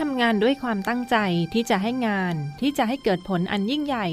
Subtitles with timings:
[0.00, 1.16] ทำงานด้วยความตั้งใจ
[1.54, 4.06] ที่จะให้งานที่จะให้เกิดผลอันยิ่งใหญ่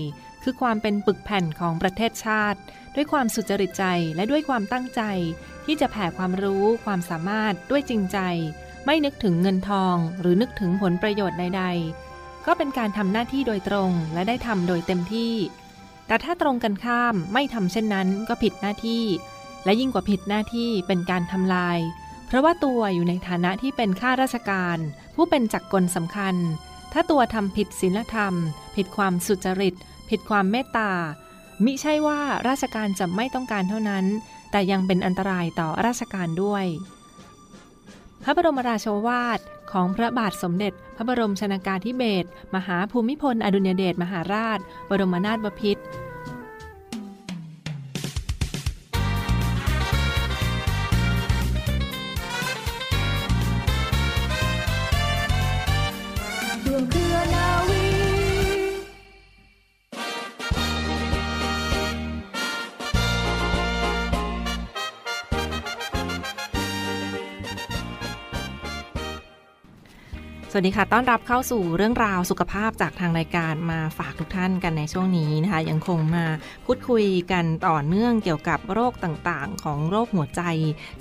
[0.44, 2.59] คือความเป็นปึกแผ่นของประเทศชาติ
[2.95, 3.85] ด้วยความสุจริตใจ
[4.16, 5.02] และด้วยความตั้งใจ
[5.66, 8.17] ที่จะแผ่ความรู้ความสามารถด้วยจริงใจ
[8.85, 11.63] ไม่นึกถึงเงินทอง หรือนึกถึงผลประโยชน์ใด
[12.05, 15.34] ๆ ก็เป็นการทำหน้าที่โดยตรงและได้ทำโดยเต็มที่
[16.08, 19.03] แต่ถ้าตรงกันข้ามไม่ทำเช่นนั้นก็ผิดหน้าที่
[19.66, 21.80] และยิ่งกว่าผิดหน้าที่เป็นการทำลาย
[22.34, 24.78] ราะว่าตัวอยู่ในฐานะที่เป็นข้าราชการ
[25.16, 26.36] ผู้เป็นจักรกลสำคัญ
[26.94, 28.34] ถ้าตัวทำผิดศีลธรรม
[28.76, 29.75] ผิดความสุจริต
[30.09, 30.92] ผิดความเมตตา
[31.64, 34.06] มิใช่ว่าราชการจะไม่ต้องการเท่านั้น
[34.52, 36.66] แต่ยังเป็นอันตรายต่อราชการด้วย
[38.23, 39.40] พระบรมราชวาท
[39.72, 44.59] ของพระบาทสมเด็จ พระบรมชนากาธิเบศรมหาภูมิพล อดุลยเดชมหาราช
[44.90, 45.84] บรมนาถบพิตร
[70.56, 76.26] สวัสดีค่ะ ต้อนรับเข้าสู่เรื่องราวสุขภาพจากทางรายการมาฝากทุกท่านกันในช่วงนี้นะคะ ยังคงมา
[76.66, 80.42] พูดคุยกันต่อเนื่องเกี่ยวกับโรคต่างๆ ของโรคหัวใจ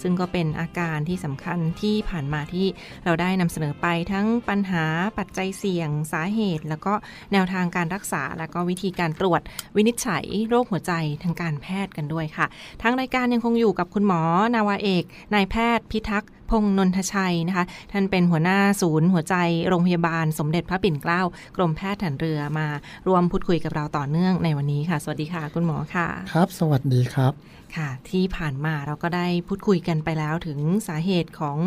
[0.03, 2.67] ซึ่งก็เป็นอาการที่สำคัญที่ผ่านมาที่
[3.05, 4.85] เราได้นำเสนอไปทั้งปัญหา
[5.19, 6.95] ปัจจัยเสี่ยงสาเหตุ แล้วก็
[7.33, 9.41] แนวทางการรักษา แล้วก็วิธีการตรวจ
[9.77, 10.93] วินิจฉัยโรคหัวใจ
[11.23, 12.47] ทางการแพทย์กันด้วยค่ะ
[12.83, 14.23] ทางรายการยังคงอยู่กับคุณหมอ
[14.55, 15.05] นาวาเอก
[15.35, 19.37] นายแพทย์พิทักษ์ พงษ์นนทชัยนะคะ ท่านเป็นหัวหน้าศูนย์ หัวใจ
[19.69, 21.23] โรงพยาบาลสมเด็จพระปิ่นเกล้า
[21.57, 22.67] กรมแพทย์ฐานเรือมา
[23.09, 27.35] รวมพูดคุยกับเราต่อเนื่องในวันนี้ค่ะ สวัสดีค่ะคุณหมอค่ะ ครับ สวัสดีครับ
[27.81, 30.59] ค่ะ ที่ผ่านมาเราก็ได้พูดคุยกันไปแล้วถึง
[30.89, 31.59] สาเหตุของ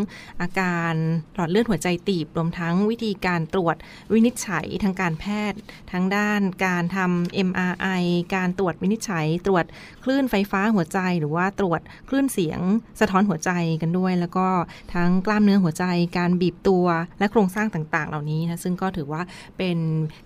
[0.42, 0.94] อาการ
[1.36, 3.76] หลอดเลือดหัวใจตีบ รวมทั้งวิธีการตรวจ
[4.14, 5.58] วินิจฉัยทางการแพทย์
[5.92, 8.04] ทั้งด้านการทำ MRI
[8.36, 9.66] การตรวจวินิจฉัย ตรวจ
[10.04, 12.60] คลื่นไฟฟ้าหัวใจ หรือว่าตรวจคลื่นเสียง
[13.00, 13.52] สะท้อนหัวใจ
[13.82, 14.48] กันด้วย แล้วก็
[14.94, 15.86] ทั้งกล้ามเนื้อหัวใจ
[16.18, 16.86] การบีบตัว
[17.20, 19.22] และโครงสร้างต่างๆ เหล่านี้นะ ซึ่งก็ถือว่า
[19.58, 19.78] เป็น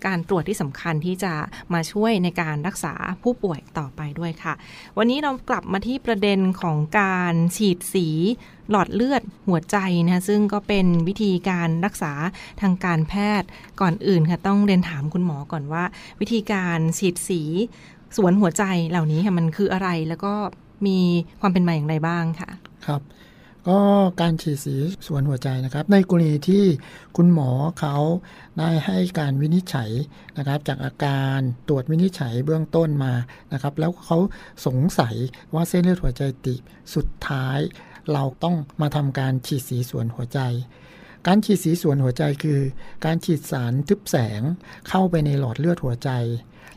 [0.06, 1.34] การตรวจที่สำคัญที่จะ
[1.74, 2.94] มาช่วยในการรักษา
[3.24, 4.54] ผู้ป่วยต่อไปด้วยค่ะ
[4.98, 8.08] วันนี้เรากลับมาที่ประเด็นของการฉีดสี
[8.72, 12.14] หลอดเลือดหัวใจนะคะซึ่งก็เป็นวิธีการรักษา
[12.62, 13.48] ทางการแพทย์
[13.82, 15.84] ก่อนอื่นค่ะต้องเรียนถามคุณหมอก่อนว่า
[16.22, 17.42] วิธีการฉีดสี
[18.16, 20.34] สวนหัวใจเหล่านี้ค่ะมันคืออะไรแล้วก็
[20.88, 21.00] มี
[21.42, 22.50] ความเป็นมาอย่างไรบ้างค่ะ
[22.86, 23.02] ครับ
[23.68, 23.80] ก็
[24.22, 24.76] การฉีดสี
[25.08, 26.66] ส่วนหัวใจนะครับ ในกรณีที่
[27.18, 27.96] คุณหมอเขา
[28.60, 29.92] ได้ให้การวินิจฉัย
[30.38, 33.14] นะครับ จากอาการตรวจวินิจฉัยเบื้องต้นมา
[33.54, 34.18] นะครับ แล้วเขา
[34.66, 35.16] สงสัย
[35.54, 36.62] ว่าเส้นเลือดหัวใจตีบ
[36.96, 37.60] สุดท้าย
[38.14, 40.40] เราต้องมาทำการฉีดสีส่วนหัวใจ
[41.28, 42.60] การฉีดสีส่วนหัวใจคือ
[43.06, 44.42] การฉีดสารทึบแสง
[44.90, 46.10] เข้าไปในหลอดเลือดหัวใจ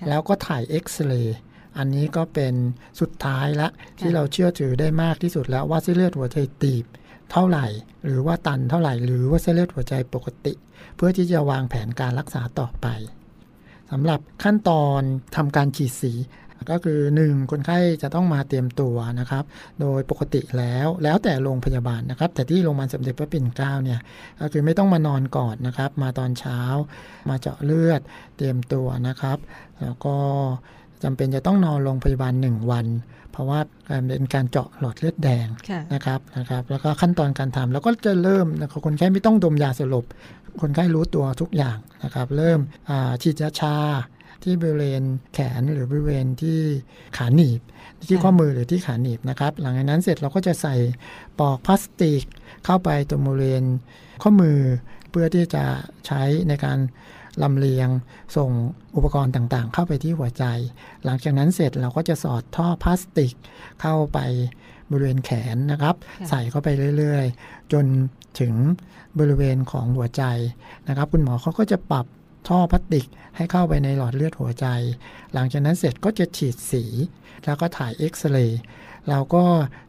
[0.00, 1.36] ค่ะแล้วก็ถ่ายเอ็กซเรย์
[1.78, 2.54] อันนี้ก็เป็น
[3.00, 3.68] สุดท้ายละ
[3.98, 6.84] ที่เราเชื่อถือได้มากที่สุดแล้วว่าเส้นเลือดหัวใจตีบ
[7.32, 7.66] เท่าไหร่
[8.04, 10.54] หรือว่าตันเท่าไหร่ หรือว่าเส้นเลือดหัวใจปกติ
[10.96, 12.86] เพื่อที่จะวางแผนการรักษาต่อไป
[13.90, 15.00] สำหรับขั้นตอน
[15.36, 16.14] ทำการฉีดสี
[16.72, 17.50] ก็คือ 1.
[17.50, 19.44] คนไข้จะต้องมาเตรียมตัวนะครับ
[19.80, 24.00] โดยปกติแล้วแล้วแต่โรงพยาบาลนะครับ แต่ที่โรงพยาบาลสมเด็จพระปิ่นเกล้าเนี่ย
[24.40, 26.60] ก็คือไม่ต้องมานอนก่อนนะครับ มาตอนเช้า
[27.28, 28.00] มาเจาะเลือด
[28.36, 29.38] เตรียมตัวนะครับ
[29.80, 30.16] แล้วก็
[31.02, 32.86] จำเป็นจะต้องนอนโรงพยาบาล 1 วัน
[33.32, 40.04] เพราะว่าการเป็นการเจาะหลอดเลือดแดงค่ะนะครับนะครับแล้วก็ขั้นตอนการทำแล้วก็จะเริ่มนะครับคนไข้ไม่ต้องดมยาสลบ
[40.60, 42.60] คนไข้รู้ตัวทุกอย่างนะครับ เริ่ม
[42.90, 43.76] อ่าฉีดยาชา
[44.42, 45.02] ที่บริเวณ
[45.34, 46.58] แขนหรือบริเวณที่
[47.16, 47.60] ขาหนีบ
[48.08, 50.74] ที่ข้อมือหรือที่ขาหนีบนะครับ หลังจากนั้นเสร็จเราก็จะใส่
[51.38, 52.22] ปลอกพลาสติก
[52.64, 53.64] เข้าไปตรงบริเวณ
[54.22, 54.58] ข้อมือ
[55.10, 55.64] เพื่อที่จะ
[56.06, 56.78] ใช้ในการ
[57.42, 57.88] ลำเลียง
[58.36, 58.50] ส่ง
[58.96, 60.44] อุปกรณ์ต่างๆ เข้าไปที่หัวใจ
[61.04, 63.32] หลังจากนั้นเสร็จเราก็จะสอดท่อพลาสติก
[63.80, 64.18] เข้าไป
[64.90, 66.68] บริเวณแขนนะครับค่ะใส่เข้าไป
[66.98, 67.84] เรื่อยๆ จน
[68.40, 68.54] ถึง
[69.18, 70.24] บริเวณของหัวใจ
[70.88, 72.06] นะครับ คุณหมอเขาก็จะปรับ
[72.48, 73.06] ท่อพลาสติก
[73.36, 74.66] ให้เข้าไปในหลอดเลือดหัวใจ
[75.32, 76.84] หลังจากนั้นเสร็จก็จะฉีดสี
[77.44, 78.60] แล้วก็ถ่ายเอ็กซเรย์
[79.08, 79.44] เราก็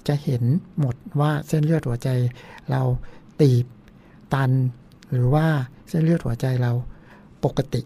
[0.08, 0.44] จะเห็น
[0.80, 2.10] หมดว่าเส้นเลือดหัวใจ
[2.72, 2.82] เรา
[3.42, 3.66] ตีบ
[4.34, 4.52] ตัน
[5.12, 5.46] หรือว่า
[5.90, 6.72] เส้นเลือดหัวใจเรา
[7.46, 7.82] ปกติ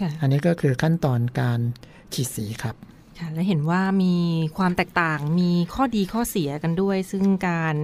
[0.00, 1.60] ค่ะอันนี้ก็คือขั้นตอนการ
[2.12, 2.76] ฉีดสีครับ
[3.18, 4.14] ค่ะและเห็นว่ามี
[4.56, 7.74] ความแตกต่างมีข้อดีข้อเสียกันด้วย ซึ่งการ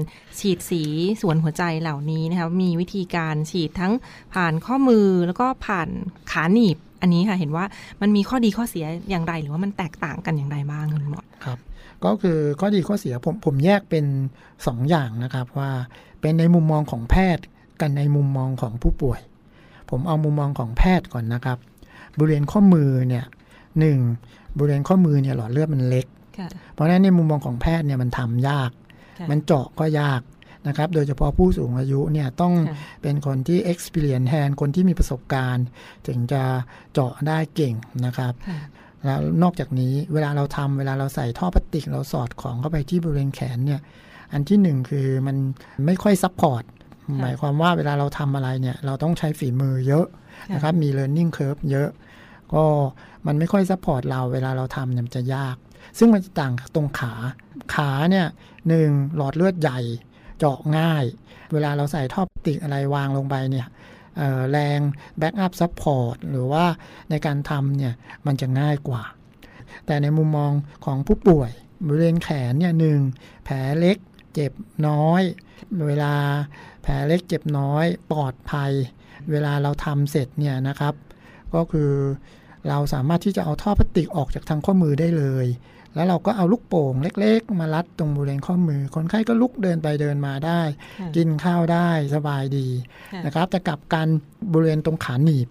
[0.41, 0.83] ฉีดสี
[1.21, 3.93] สวนหัวใจเหล่านี้นะคะมีวิธีการฉีดทั้ง
[4.35, 5.89] ผ่านข้อมือแล้วก็ผ่าน
[6.33, 7.65] ขาหนีบ อันนี้ค่ะเห็นว่า
[8.01, 11.59] มันมีข้อดีข้อเสียอย่างไร หรือว่ามันแตกต่างกันอย่างไรบ้างคุณหมอครับ
[12.05, 14.07] ก็คือข้อดีข้อเสียผมผมแยกเป็น
[14.43, 15.71] 2ออย่างนะครับว่า
[16.21, 17.45] เป็นในมุมมองของแพทย์
[17.81, 19.21] กันในมุมมองของผู้ป่วย
[19.91, 21.59] ผมเอามุมมองของแพทย์ก่อนนะครับ
[22.19, 23.25] บริเวณข้อมือเนี่ย
[23.81, 23.99] หนึ่ง
[24.59, 26.07] บริเวณข้อมือเนี่ยหลอดเลือดมันเล็ก
[26.39, 28.71] ค่ะเพราะฉะนั้นในมุมมองของแพทย์เนี่ยมันทำยาก
[29.19, 30.21] ค่ะมันเจาะก็ยาก
[30.69, 35.67] นะครับ โดยเฉพาะผู้สูงอายุเนี่ยต้องค่ะเป็นคนที่ experience แทนคนที่มีประสบการณ์
[36.07, 36.43] ถึงจะ
[36.93, 37.75] เจาะได้เก่ง
[38.07, 38.61] นะครับค่ะ
[39.05, 43.81] แล้วนอกจากนี้เวลาเราทำเวลาเราใส่ท่อพลาสติกเราสอดของเข้าไปที่บริเวณแขนเนี่ย
[44.33, 45.37] อันที่หนึ่งคือมัน
[45.87, 46.63] ไม่ค่อย support
[47.23, 50.07] หมายความว่าเวลาเราทำอะไรเนี่ย เราต้องใช้ฝีมือเยอะ
[50.55, 51.89] นะครับ มี learning curve เยอะ
[52.55, 52.65] ก็
[53.27, 55.57] มันไม่ค่อย support เราเวลาเราทำเนี่ยมันจะยาก
[55.99, 57.13] ซึ่งมันจะต่างตรงขา
[57.75, 58.27] ขาเนี่ย
[58.69, 59.79] หนึ่งหลอดเลือดใหญ่
[60.39, 61.05] เจาะง่าย
[61.53, 63.67] เวลาเราใส่ท่อพลาสติกอะไรวางลงไปเนี่ย
[64.17, 64.81] เอ่อแรง
[65.19, 66.65] backup support หรือว่า
[67.11, 67.95] ในการทำเนี่ย
[68.27, 69.03] มันจะง่ายกว่า
[69.87, 70.53] แต่ในมุมมอง
[70.85, 71.51] ของผู้ป่วย
[71.87, 73.01] บริเวณแขนเนี่ยหนึ่ง
[73.45, 73.97] แผลเล็ก
[74.37, 74.53] เจ็บ
[74.89, 75.23] น้อย
[75.87, 76.15] เวลา
[76.83, 78.73] แผลเล็กเจ็บน้อยปลอดภัย
[79.31, 80.95] เวลาเราทำเสร็จเนี่ยนะครับ
[81.55, 81.93] ก็คือ
[82.69, 85.47] เราสามารถที่จะเอาท่อพลาสติกออกจากทางข้อมือได้เลย
[85.95, 90.61] แล้วเราก็เอาลูกโป่งเล็ก ๆ มารัดตรงบริเวณข้อมือ คนไข้ก็ลุกเดินไปเดินมาได้
[91.01, 92.67] ค่ะกินข้าวได้สบายดี
[93.13, 94.09] ค่ะนะครับแต่กลับกัน
[94.53, 95.49] บริเวณตรงขาหนีบ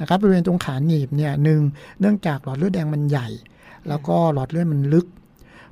[0.00, 1.60] นะครับบริเวณตรงขาหนีบเนี่ยหนึ่ง
[2.00, 3.28] เนื่องจากหลอดเลือดแดงมันใหญ่
[3.88, 5.06] แล้วก็หลอดเลือดมันลึก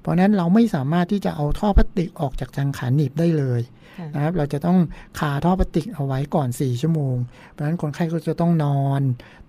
[0.04, 3.60] เพราะฉะนั้นเราไม่สามารถที่จะเอาท่อพลาสติกออกจากทางขาหนีบได้เลย
[3.98, 4.78] ค่ะนะครับ เราจะต้อง
[5.18, 7.16] คาท่อพลาสติกเอาไว้ก่อน 4 ชั่วโมง
[7.50, 9.00] เพราะฉะนั้นคนไข้ก็จะต้องนอน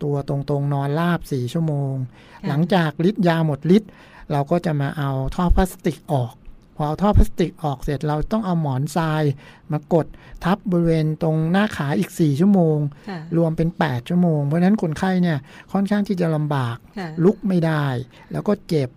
[0.03, 1.93] ตัวตรงๆนอนราบ 4 ชั่วโมง
[2.41, 3.89] ค่ะหลังจากฤทธิ์ยาหมดฤทธิ์
[4.31, 6.33] เราก็จะมาเอาท่อพลาสติกออก
[6.77, 9.23] พอเอาท่อพลาสติกออกเสร็จเราต้องเอาหมอนทราย
[9.71, 10.07] มากด
[10.43, 12.77] ทับบริเวณตรงหน้าขาอีก 4 ชั่วโมง
[13.09, 15.37] ค่ะรวมเป็น 8 ชั่วโมง เพราะฉะนั้นคนไข้เนี่ย
[15.73, 17.85] ค่อนข้างที่จะลำบากค่ะลุกไม่ได้
[18.31, 18.89] แล้วก็เจ็บ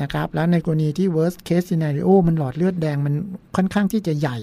[0.00, 3.14] นะครับ แล้วในกรณีที่ worst case scenario มันหลอดเลือดแดงมัน
[3.56, 4.38] ค่อนข้างที่จะใหญ่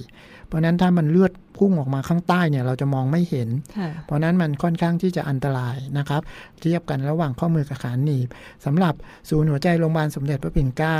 [0.46, 6.22] เพราะฉะนั้นถ้ามันเลือดพุ่งออกมาข้างใต้เนี่ยเราจะมองไม่เห็นค่ะเพราะฉะนั้นมันค่อนข้างที่จะอันตรายนะครับ
[6.60, 8.28] เทียบกันระหว่างข้อมือกับขาหนีบ
[8.66, 8.94] สำหรับ
[9.30, 11.00] ศูนย์หัวใจโรงพยาบาลสมเด็จพระปิ่นเกล้า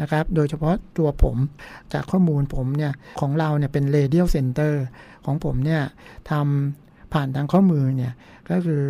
[0.00, 1.36] นะครับ โดยเฉพาะตัวผม
[1.92, 4.74] จากข้อมูลผมเนี่ยของเราเนี่ยเป็น radial center
[5.24, 5.82] ของผมเนี่ย
[6.30, 8.12] ทำผ่านทางข้อมือเนี่ย
[8.50, 8.82] ก็คือ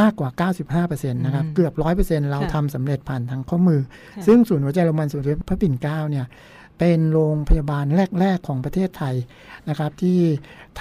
[0.00, 0.50] มากกว่า
[0.80, 1.72] 95%นะครับอืมเกือบ
[2.02, 3.80] 100%เราค่ะทำสำเร็จผ่านทางข้อมือ
[4.14, 6.26] ค่ะซึ่งศูนย์หัวใจโรงพยาบาลสมเด็จพระปิ่นเกล้าเนี่ย
[6.78, 7.84] เป็นโรงพยาบาล
[8.20, 9.14] แรก ๆ ของประเทศไทย
[9.68, 10.18] นะครับ ที่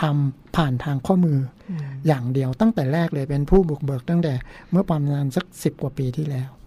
[0.01, 1.39] ทำผ่านทางข้อมือ
[1.69, 4.33] อืมอย่างเดียวตั้งแต่แรกเลยเป็นผู้บุกเบิกตั้งแต่
[4.71, 6.49] เมื่อประมาณสักสิบกว่าปีที่แล้ว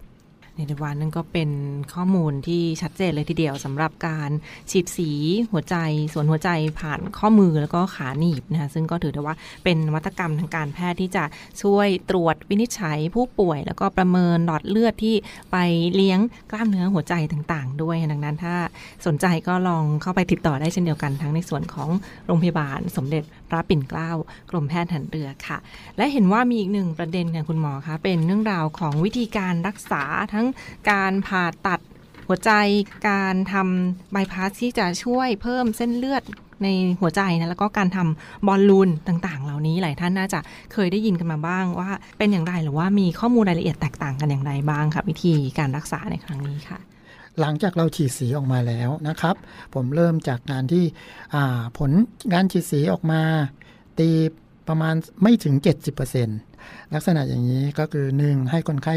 [0.65, 1.49] นเดวันนั่นก็เป็น
[1.93, 4.29] ข้อมูลที่ชัดเจนเลยทีเดียวสำหรับการ
[4.71, 5.11] ฉีดสี
[5.51, 5.75] หัวใจ
[6.13, 6.49] ส่วนหัวใจ
[6.79, 11.23] ผ่านข้อมือแล้วก็ขาหนีบนะคะซึ่งก็ถือได้ว่าเป็นนวัตกรรมทางการแพทย์ที่จะ
[11.61, 15.15] ช่วยตรวจวินิจฉัยผู้ป่วย แล้วก็ประเมินหลอดเลือดที่
[15.51, 15.57] ไป
[15.95, 16.19] เลี้ยง
[16.51, 18.55] กล้ามเนื้อหัวใจต่างๆ ด้วยดังนั้นถ้า
[19.05, 21.89] สนใจก็ลองเข้าไปติดต่อได้เช่นเดียวกันทั้งในส่วนของ
[22.25, 24.11] โรงพยาบาลสมเด็จพระปิ่นเกล้า
[24.49, 25.57] กรมแพทย์ทหารเรือค่ะ
[25.97, 30.45] และเห็นว่ามีอีกหนึ่งประเด็นค่ะคุณหมอคะเป็นเรื่องราวของวิธีการรักษาทั้ง
[30.91, 31.79] การผ่าตัด
[32.27, 32.51] หัวใจ
[33.09, 36.23] การทำบายพาสที่จะช่วยเพิ่มเส้นเลือด
[36.63, 36.67] ใน
[36.99, 40.39] หัวใจนะแล้วก็การทำบอลลูนต่างๆ เหล่านี้หลายท่านน่าจะ
[40.73, 46.79] เคยได้ยินกันมาบ้างว่าเป็นอย่างไรหรือว่ามีข้อมูลรายละเอียดแตกต่างกันอย่างไรบ้างค่ะวิธีการรักษาในครั้งนี้ค่ะ
[47.39, 49.35] หลังจากเราฉีดสีออกมาแล้วนะครับ
[49.73, 50.83] ผมเริ่มจากการที่
[51.77, 51.91] ผล
[52.33, 53.21] การฉีดสีออกมา
[53.99, 54.09] ตี
[54.67, 55.55] ประมาณไม่ถึง
[56.23, 58.51] 70%ลักษณะอย่างนี้ก็คือ 1.
[58.51, 58.95] ให้คนไข้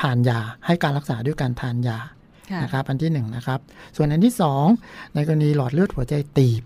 [0.00, 1.98] ทานยา ให้การรักษาด้วยการทานยา
[2.50, 3.60] ค่ะนะครับอันที่1นงนะครับ
[3.96, 4.34] ส่วนอันที่
[4.74, 6.62] 2 ในกรณีหลอดเลือดหัวใจตีบ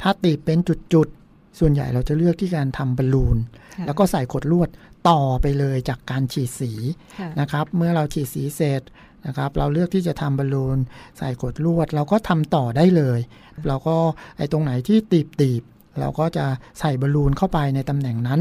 [0.00, 0.58] ถ้าตีบเป็น
[0.94, 3.36] จุดๆ ส่วนใหญ่เราจะเลือกที่การทำบอลลูน
[3.74, 4.68] ค่ะแล้วก็ใส่ขดลวด
[5.08, 6.72] ต่อไปเลยจากการฉีดสี
[7.18, 8.82] ค่ะนะครับ เมื่อเราฉีดสีเสร็จ
[9.26, 10.78] นะครับ เราเลือกที่จะทำบอลลูน
[11.18, 13.20] ใส่ขดลวด เราก็ทำต่อได้เลย
[13.68, 13.96] เราก็
[14.36, 16.46] ไอ้ตรงไหนที่ตีบตีบๆ เราก็จะ
[16.78, 18.40] ใส่บอลลูนเข้าไปในตำแหน่งนั้น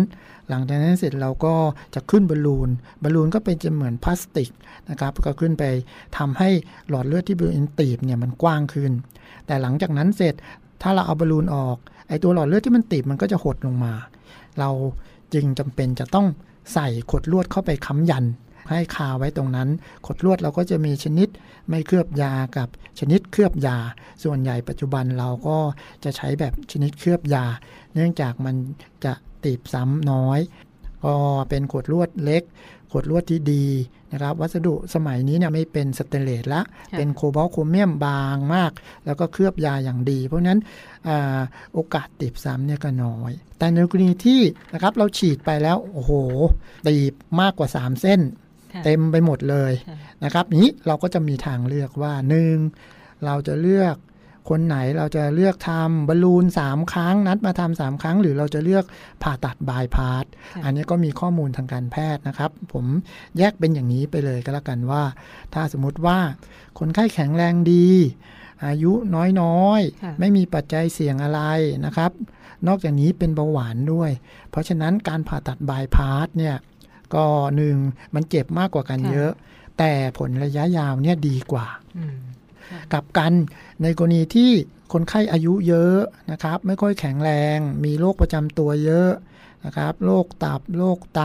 [0.50, 1.56] หลังจากนั้นเสร็จเราก็
[1.96, 2.70] จะขึ้นบอลลูน
[3.04, 4.50] บอลลูนก็เป็นจะเหมือนพลาสติก
[4.90, 5.64] นะครับ ก็ขึ้นไป
[6.18, 6.50] ทำให้
[6.90, 8.92] หลอดเลือดที่บริเวณตีบเนี่ยมันกว้างขึ้น
[9.46, 10.34] แต่หลังจากนั้นเสร็จ
[10.82, 13.94] ถ้าเราเอาบอลลูนออก ไอตัวหลอดเลือดที่มันตีบมันก็จะหดลงมา
[14.60, 14.70] เรา
[15.34, 16.28] จึงจำเป็นจะต้อง
[16.74, 18.26] ใส่ขดลวดเข้าไปค้ำยัน
[18.70, 19.70] ให้คาไว้ตรงนั้น
[20.06, 21.28] ขดลวดเราก็จะมีชนิด
[21.70, 22.68] ไม่เคลือบยากับ
[23.00, 23.78] ชนิดเคลือบยา
[24.24, 25.58] ส่วนใหญ่ปัจจุบันเราก็
[26.04, 27.46] จะใช้แบบชนิดเคลือบยา
[27.94, 28.56] เนื่องจากมัน
[29.06, 30.40] จะตีบซ้ำน้อย
[31.06, 31.16] ก็
[31.50, 32.44] เป็นขวดลวดเล็ก
[32.92, 33.66] ขวดลวดที่ดี
[34.12, 38.72] นะครับ วัสดุสมัยนี้เนี่ยไม่เป็นสเตนเลสละค่ะเป็นโคบอลต์โครเมียมบางมาก
[39.06, 40.60] แล้วก็เคลือบยาอย่างดี เพราะฉะนั้น
[41.08, 41.40] อา
[41.74, 44.42] โอกาสตีบซ้ำเนี่ยก็น้อย แต่ในกรณีที่
[44.74, 46.12] นะครับเราฉีดไปแล้ว โอ้โห
[46.88, 48.47] ตีบมากกว่า 3 เส้นค่ะ
[48.86, 52.56] เต็มไปหมดเลยค่ะนะครับนี้เราก็จะมีทางเลือกว่าหนึ่ง
[53.26, 53.96] เราจะเลือก
[54.50, 58.86] คนไหนเราจะเลือกทำบอลลูน 3 ครั้ง นัดมาทำสามครั้ง หรือเราจะเลือก
[59.24, 62.86] ผ่าตัดบายพาสค่ะอันนี้ก็มีข้อมูลทางการแพทย์นะครับ ผม
[63.38, 65.04] แยกเป็นอย่างนี้ไปเลยก็แล้วกันว่า
[65.54, 66.20] ถ้าสมมุติว่า
[66.80, 67.90] คนไข้แข็งแรงดี
[68.66, 69.26] อายุน้อ
[69.80, 71.42] ยค่ะๆไม่มีปัจจัยเสี่ยงอะไร
[71.86, 72.12] นะครับ
[72.68, 74.12] นอกจากนี้เป็นเบาหวานด้วย
[74.50, 76.56] เพราะฉะนั้นการผ่าตัดบายพาสเนี่ย
[77.16, 77.76] ก็หนึ่ง
[78.16, 79.32] มันเจ็บมากกว่ากันค่ะเยอะ
[79.78, 82.18] แต่ผลระยะยาวเนี่ยดีกว่าอืม
[82.94, 83.34] กลับกัน
[83.82, 84.52] ในกรณีที่
[84.94, 85.98] คนไข้อายุเยอะ
[86.32, 89.10] นะครับ ไม่ค่อยแข็งแรง มีโรคประจำตัวเยอะ
[89.66, 91.22] นะครับโรคตับโรคไต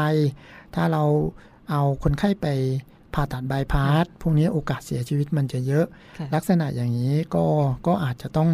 [0.75, 1.05] ถ้าเรา
[1.71, 2.47] เอาคนไข้ไป
[3.15, 5.87] ผ่าตัดบายพาสพวกนี้โอกาสเสียชีวิตมันจะเยอะ
[6.19, 7.45] ค่ะลักษณะอย่างนี้ก็
[7.87, 8.51] ก็อาจจะต้อง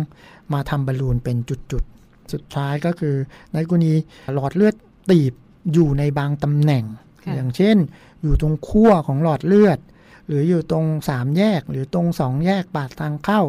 [0.52, 3.14] มาทำบอลลูนเป็นจุดๆ สุดท้ายก็คือ
[3.52, 3.92] ในกรณี
[4.34, 4.74] หลอดเลือด
[5.10, 5.32] ตีบ
[5.72, 7.76] อยู่ในบางตำแหน่งค่ะ อย่างเช่น
[8.22, 9.78] อยู่ตรงขั้วของหลอดเลือด
[10.26, 13.42] หรืออยู่ตรงสามแยก หรือตรงสองแยกปากทางเข้า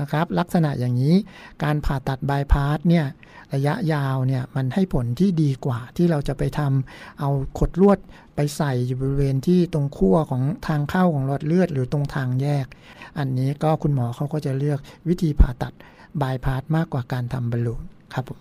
[0.00, 1.14] นะครับ ลักษณะอย่างนี้
[1.62, 3.06] การผ่าตัดบายพาสเนี่ย
[3.54, 7.98] ระยะยาวเนี่ยมันให้ผลที่ดีกว่าที่เราจะไปทำเอาขดลวด
[8.34, 12.66] ไปใส่อยู่บริเวณที่ตรงขั้วของทางเข้าของหลอดเลือด หรือตรงทางแยก
[13.18, 14.78] อันนี้ก็คุณหมอเขาก็จะเลือก
[15.08, 15.72] วิธีผ่าตัด
[16.22, 17.82] บายพาสมากกว่าการทำบอลลูน
[18.14, 18.38] ครับผม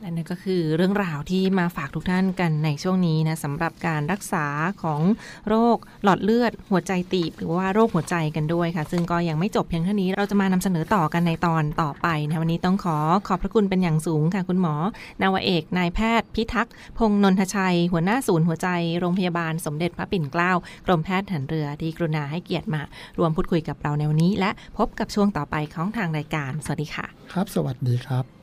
[0.00, 4.46] และนั่นก็คือเรื่องราวที่มาฝากทุกท่านกันในช่วงนี้นะสำหรับการรักษา
[4.82, 5.00] ของ
[5.48, 14.74] โรคหลอดเลือด หัวใจตีบหรือว่าโรคหัวใจกันด้วยค่ะ ซึ่งก็ยังไม่จบเพียงเท่านี้เราจะมานำเสนอต่อกันในตอนต่อไปนะวันนี้ต้องขอขอบพระคุณเป็นอย่างสูงค่ะ คุณหมอ
[15.22, 18.68] นาวเอกนายแพทย์ พิทักษ์พงนนทชัย หัวหน้าศูนย์หัวใจ
[18.98, 20.52] โรงพยาบาลสมเด็จพระปิ่นเกล้า
[20.86, 22.82] กรมแพทย์หารเรือที่กรุณาให้เกียรติมา
[23.18, 28.37] รวมพูดคุยกับเราในวันนี้ และพบกับช่วงต่อไปของทางรายการ สวัสดีค่ะ ครับ สวัสดีครับ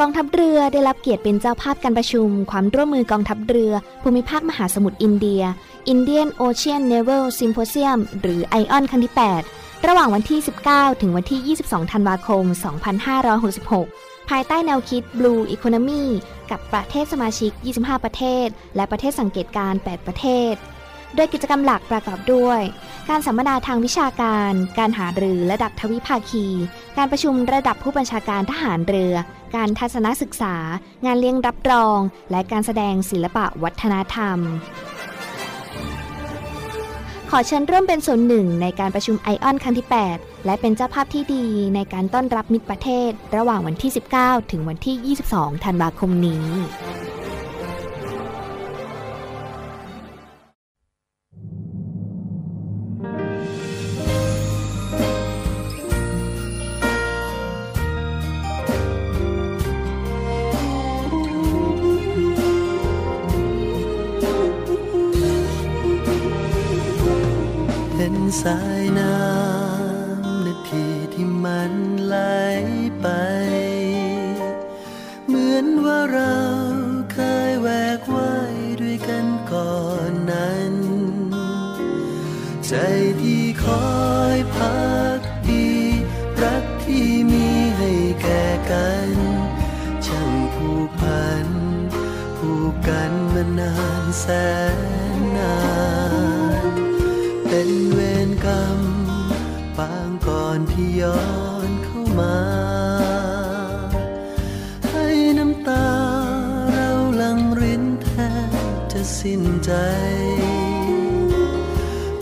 [0.00, 3.72] กองทัพเรือได้รับเกียรติเป็นเจ้าภาพการประชุม ความร่วมมือกองทัพเรือ
[4.02, 5.42] ภูมิภาคมหาสมุทรอินเดีย
[5.92, 9.14] Indian Ocean Naval Symposium หรือ ION ครั้งที่
[9.50, 12.44] 8 ระหว่างวันที่ 19 ถึงวันที่ 22 ธันวาคม
[13.36, 16.04] 2566 ภายใต้แนวคิด Blue Economy
[16.50, 20.54] กับประเทศสมาชิก 25 ประเทศ และประเทศสังเกตการณ์8ประเทศ
[21.14, 22.60] โดยกิจกรรมหลักประกอบด้วย
[23.08, 26.46] การสัมมนาทางวิชาการ การหารือระดับทวิภาคี
[26.96, 29.14] การประชุมระดับผู้บัญชาการทหารเรือ
[29.56, 30.54] การทัศนศึกษา
[31.04, 31.98] งานเลี้ยงรับรอง
[32.30, 34.38] และการแสดงศิลปะวัฒนธรรม
[37.30, 41.44] ขอเชิญร่วมเป็นส่วนหนึ่งในการประชุมไอออนครั้งที่ 8 และเป็นเจ้าภาพที่ดี
[41.74, 46.44] ในการต้อนรับมิตรประเทศ ระหว่างวันที่ 19 ถึงวันที่ 22 ธันวาคมนี้
[68.42, 71.72] สายน้ำนาทีที่มัน
[72.06, 72.16] ไหล
[73.00, 73.06] ไป
[75.26, 76.36] เหมือนว่าเรา
[77.12, 77.18] เค
[77.50, 77.68] ยแว
[77.98, 79.78] กว่ายด้วยกันก่อ
[80.10, 80.74] นนั้น
[82.66, 82.72] ใจ
[83.22, 83.88] ที่คอ
[84.36, 84.86] ยพั
[85.18, 85.68] กดี
[86.42, 87.92] รักที่มีให้
[88.22, 89.10] แก่กัน
[90.06, 91.48] ช่างผูกพัน
[92.36, 94.26] ผูกกันมานานแส
[94.74, 94.95] นนาน
[100.78, 101.24] ที่ย้อ
[101.68, 102.38] นเข้ามา
[104.90, 105.06] ให้
[105.38, 105.88] น้ำตา
[106.72, 106.90] เรา
[107.20, 108.08] ลังรินแท
[108.48, 109.72] บจะสิ้นใจ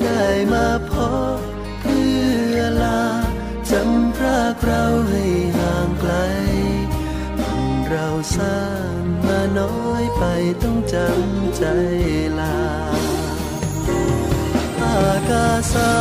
[0.02, 0.92] ได้มาพ
[1.36, 1.38] บ
[1.80, 2.12] เพื่
[2.54, 3.04] อลา
[3.70, 5.24] จำพรากเราให้
[5.58, 6.12] ห่างไกล
[7.90, 8.60] เราสร้า
[8.98, 10.22] งมาน้อยไป
[10.62, 11.64] ต้องจำใจ
[12.40, 12.58] ลา
[14.82, 15.92] อากาสา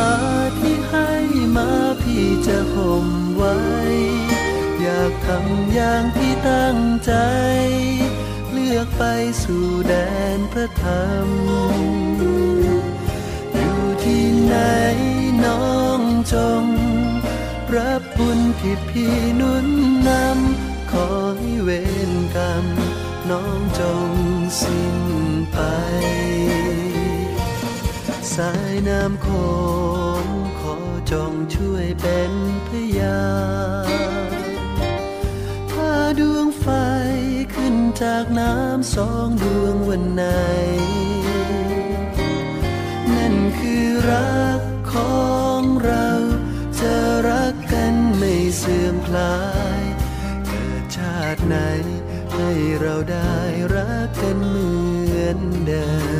[0.94, 1.18] ให้
[1.56, 1.70] มา
[2.02, 3.56] พี่จะห่มไว้
[4.80, 7.12] อยากทำอย่างที่ตั้งใจ
[8.52, 9.04] เลือกไป
[9.42, 9.94] สู่แด
[10.36, 11.28] นพระธรรม
[13.54, 14.56] อยู่ที่ไหน
[15.44, 16.00] น้อง
[16.32, 16.64] จง
[17.76, 19.66] รับบุญที่พี่นุน
[20.08, 21.08] นำขอ
[21.38, 21.70] ให้เว
[22.10, 22.64] รกรรม
[23.30, 24.10] น้องจง
[24.60, 24.98] สิ้น
[25.52, 25.58] ไป
[28.34, 30.03] สายน้ำโขงขอจ
[31.30, 32.32] งช่วยเป็น
[32.68, 33.24] พยา
[33.86, 34.40] น
[35.70, 36.66] ถ้าดวงไฟ
[37.54, 37.66] คื
[38.02, 40.24] จากน้ำสองดวงวันไหน
[43.14, 44.60] นั่นคือรัก
[44.92, 45.24] ขอ
[45.60, 46.08] งเรา
[46.80, 46.94] จะ
[47.28, 49.38] รักกันไม่เสื่อมคลา
[49.80, 49.82] ย
[50.46, 51.56] เกิดชาติไหน
[52.34, 53.38] ให้เราได้
[53.74, 54.68] รักกันเหมื
[55.22, 56.13] อนเดิม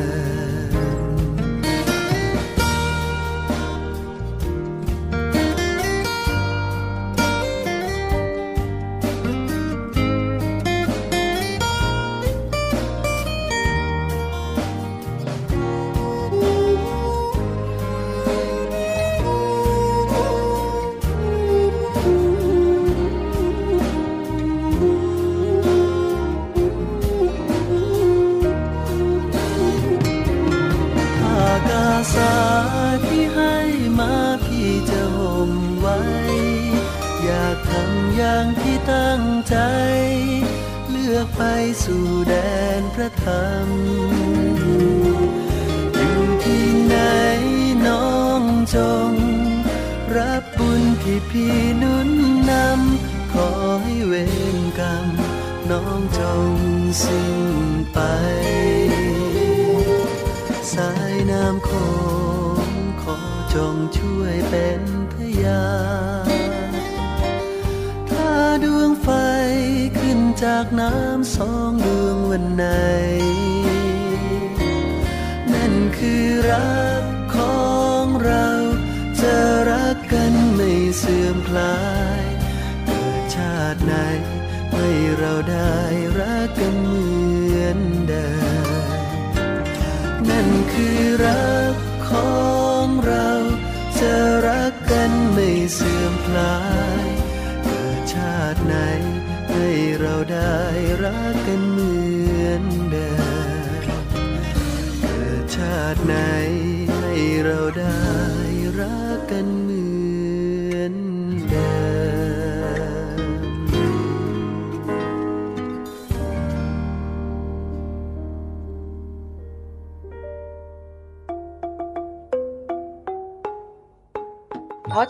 [65.63, 65.67] า
[68.11, 68.33] ถ้า
[68.65, 69.09] ดวงไฟ
[69.99, 72.67] ขึ้นจากน้ำสองดวงวันไหน
[75.53, 77.05] นั่นคือรัก
[77.37, 77.65] ขอ
[78.03, 78.47] งเรา
[79.21, 79.35] จะ
[79.71, 81.79] รักกันไม่เสื่อมคลา
[82.21, 82.25] ย
[82.85, 83.95] เกิดชาติไหน
[84.73, 85.77] ให้เราได้
[86.19, 87.09] รักกันเหมื
[87.61, 88.29] อนเดิ
[88.65, 88.67] ม
[90.29, 91.64] นั่นคือรัก
[95.73, 96.59] เสื่อมคลา
[97.05, 97.07] ย
[97.65, 98.75] เกิดชาติไหน
[99.51, 99.69] ให้
[100.01, 100.57] เราได้
[101.05, 101.95] รักกันเหมื
[102.45, 103.11] อนเดิ
[103.81, 103.83] ม
[105.03, 106.15] เกิดชาติไหน
[107.01, 107.13] ให้
[107.45, 108.01] เราได้
[108.81, 109.74] รักกันเหมือน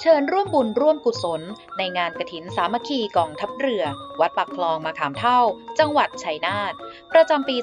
[0.01, 1.43] เชิญร่วมบุญร่วมกุศล
[1.79, 3.85] ในงานกระถินสามัคคีกองทัพเรือ
[4.21, 5.41] วัดปากคลองมาขามเท่า
[5.79, 6.73] จังหวัดชัยนาท
[7.13, 7.57] ประจำปี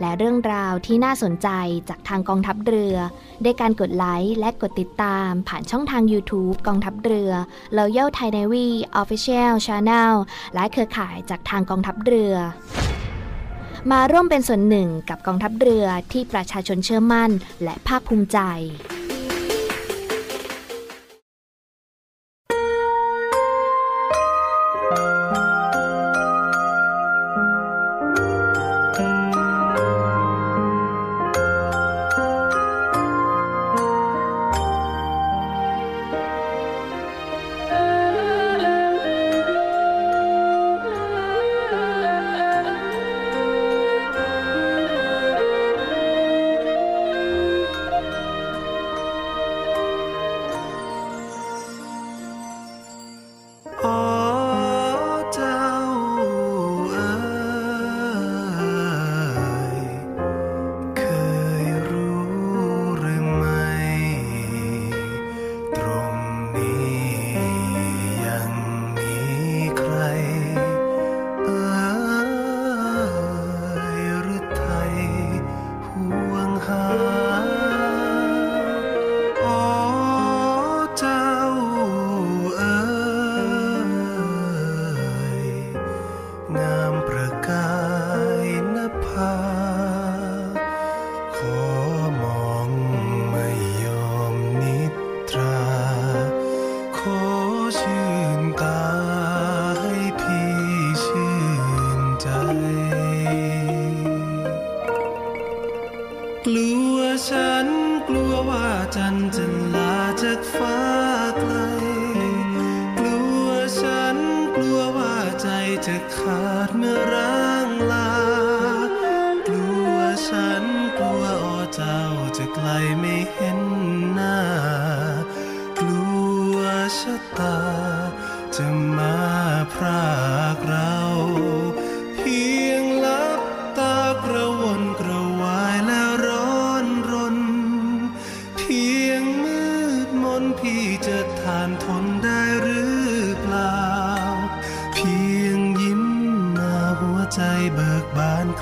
[0.00, 1.48] และเรื่องราวที่น่าสนใจ
[1.88, 2.96] จากทางกองทัพเรือ
[3.44, 7.32] ด้วยการกดไลค์และกดติดตามผ่านช่องทาง YouTube กองทัพเรือ
[7.78, 8.68] Royal Thai Navy
[9.00, 10.12] Official Channel
[10.54, 12.34] และเครือข่ายจากทางกองทัพเรือ
[13.90, 17.30] มาร่วมเป็นส่วนหนึ่งกับกองทัพเรือที่ประชาชนเชื่อมั่น
[17.64, 18.38] และภาคภูมิใจ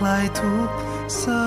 [0.01, 1.45] กบา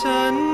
[0.00, 0.47] ว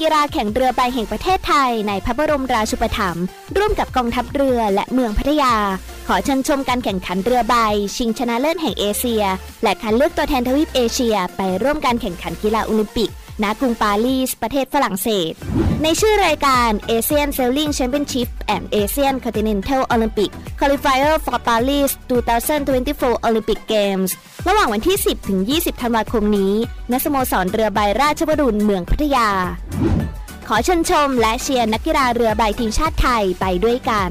[0.00, 3.24] กีฬาแข่งเรือใบแห่งประเทศไทย ในพระบรมราชูปถัมภ์
[3.56, 5.54] ร่วมกับกองทัพเรือและเมืองพัทยา
[6.08, 7.56] ขอเชิญชมการแข่งขันเรือใบ
[7.96, 9.22] ชิงชนะเลิศแห่งเอเชีย
[9.62, 13.10] และคัดเลือกตัวแทนทวีปเอเชีย ไปร่วมการแข่งขันกีฬาโอลิมปิก
[13.42, 15.32] ณกรุงปารีส ประเทศฝรั่งเศส
[15.82, 21.90] ในชื่อรายการ ASEAN Sailing Championship and ASEAN Continental Olympic Qualifier for Paris
[22.58, 24.10] 2024 Olympic Games
[24.48, 26.52] ระหว่างวันที่ 10 ถึง 20 ธันวาคมนี้
[26.92, 29.28] ณ สโมสรเรือใบราชวรุณเมืองพัทยา
[30.48, 34.10] ขอเชิญชมและเชียร์นักกีฬาเรือใบทีมชาติไทยไปด้วยกัน